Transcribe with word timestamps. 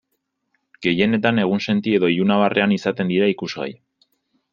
Gehienetan 0.85 1.41
egunsenti 1.43 1.93
edo 1.97 2.09
ilunabarrean 2.13 2.73
izaten 2.77 3.13
dira 3.13 3.29
ikusgai. 3.35 3.69